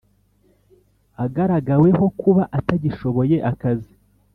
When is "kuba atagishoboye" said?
2.21-3.37